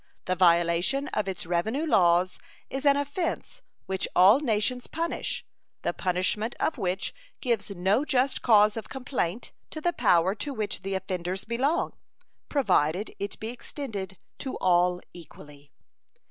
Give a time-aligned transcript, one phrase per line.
[0.25, 2.39] The violation of its revenue laws
[2.71, 5.45] is an offense which all nations punish,
[5.83, 10.81] the punishment of which gives no just cause of complaint to the power to which
[10.81, 11.93] the offenders belong,
[12.49, 15.69] provided it be extended to all equally.